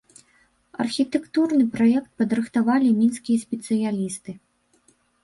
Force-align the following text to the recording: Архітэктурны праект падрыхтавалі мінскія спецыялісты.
Архітэктурны 0.83 1.65
праект 1.75 2.07
падрыхтавалі 2.21 2.89
мінскія 3.03 3.37
спецыялісты. 3.45 4.31